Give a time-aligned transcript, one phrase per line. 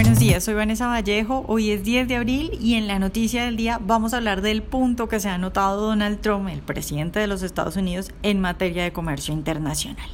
[0.00, 1.44] Buenos días, soy Vanessa Vallejo.
[1.48, 4.62] Hoy es 10 de abril y en la noticia del día vamos a hablar del
[4.62, 8.84] punto que se ha anotado Donald Trump, el presidente de los Estados Unidos, en materia
[8.84, 10.08] de comercio internacional.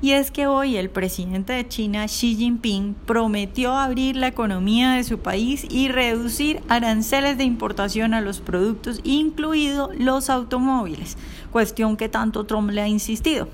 [0.00, 5.04] Y es que hoy el presidente de China, Xi Jinping, prometió abrir la economía de
[5.04, 11.18] su país y reducir aranceles de importación a los productos, incluidos los automóviles,
[11.52, 13.50] cuestión que tanto Trump le ha insistido.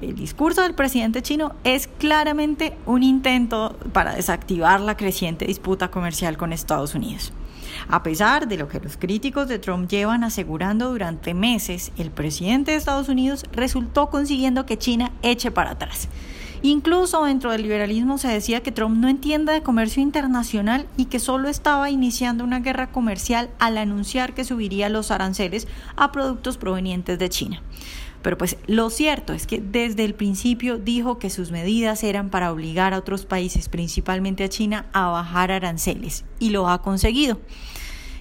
[0.00, 6.36] El discurso del presidente chino es claramente un intento para desactivar la creciente disputa comercial
[6.36, 7.32] con Estados Unidos.
[7.88, 12.70] A pesar de lo que los críticos de Trump llevan asegurando durante meses, el presidente
[12.70, 16.08] de Estados Unidos resultó consiguiendo que China eche para atrás.
[16.62, 21.20] Incluso dentro del liberalismo se decía que Trump no entiende de comercio internacional y que
[21.20, 27.18] solo estaba iniciando una guerra comercial al anunciar que subiría los aranceles a productos provenientes
[27.18, 27.62] de China.
[28.22, 32.52] Pero pues lo cierto es que desde el principio dijo que sus medidas eran para
[32.52, 37.40] obligar a otros países, principalmente a China, a bajar aranceles y lo ha conseguido.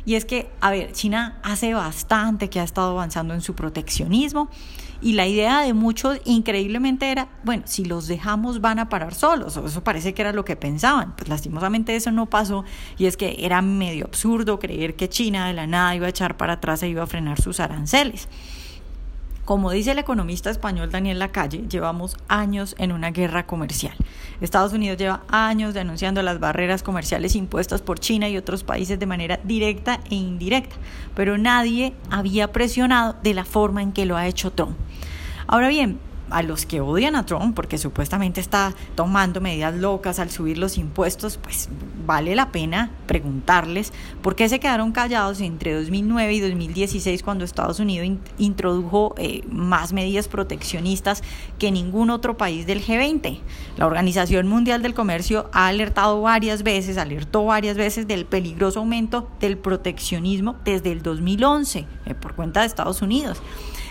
[0.05, 4.49] Y es que, a ver, China hace bastante que ha estado avanzando en su proteccionismo
[5.01, 9.57] y la idea de muchos increíblemente era, bueno, si los dejamos van a parar solos,
[9.57, 11.13] o eso parece que era lo que pensaban.
[11.15, 12.63] Pues lastimosamente eso no pasó
[12.97, 16.37] y es que era medio absurdo creer que China de la nada iba a echar
[16.37, 18.29] para atrás e iba a frenar sus aranceles.
[19.47, 23.95] Como dice el economista español Daniel Lacalle, llevamos años en una guerra comercial.
[24.41, 29.05] Estados Unidos lleva años denunciando las barreras comerciales impuestas por China y otros países de
[29.05, 30.75] manera directa e indirecta,
[31.15, 34.75] pero nadie había presionado de la forma en que lo ha hecho Trump.
[35.47, 35.97] Ahora bien,
[36.29, 40.77] a los que odian a Trump porque supuestamente está tomando medidas locas al subir los
[40.77, 41.69] impuestos, pues
[42.05, 47.79] vale la pena preguntarles por qué se quedaron callados entre 2009 y 2016 cuando Estados
[47.79, 51.23] Unidos introdujo eh, más medidas proteccionistas
[51.59, 53.39] que ningún otro país del G20.
[53.77, 59.29] La Organización Mundial del Comercio ha alertado varias veces, alertó varias veces del peligroso aumento
[59.39, 63.41] del proteccionismo desde el 2011 eh, por cuenta de Estados Unidos.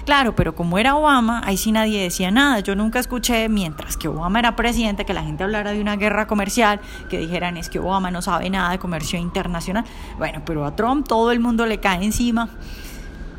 [0.06, 2.60] Claro, pero como era Obama, ahí sí nadie decía nada.
[2.60, 6.28] Yo nunca escuché, mientras que Obama era presidente, que la gente hablara de una guerra
[6.28, 6.80] comercial,
[7.10, 9.84] que dijeran es que Obama no sabe nada de comercio internacional.
[10.16, 12.48] Bueno, pero a Trump todo el mundo le cae encima.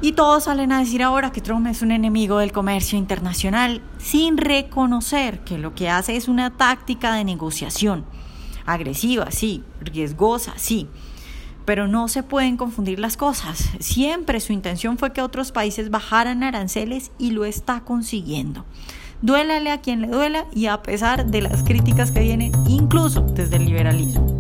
[0.01, 4.35] Y todos salen a decir ahora que Trump es un enemigo del comercio internacional sin
[4.37, 8.03] reconocer que lo que hace es una táctica de negociación.
[8.65, 10.89] Agresiva, sí, riesgosa, sí,
[11.67, 13.69] pero no se pueden confundir las cosas.
[13.81, 18.63] Siempre su intención fue que otros países bajaran aranceles y lo está consiguiendo.
[19.21, 23.57] Duélale a quien le duela y a pesar de las críticas que vienen incluso desde
[23.57, 24.36] el liberalismo.